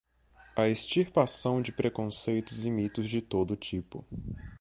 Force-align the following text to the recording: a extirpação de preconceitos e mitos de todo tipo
a 0.55 0.67
extirpação 0.67 1.61
de 1.61 1.71
preconceitos 1.71 2.65
e 2.65 2.71
mitos 2.71 3.07
de 3.07 3.21
todo 3.21 3.55
tipo 3.55 4.03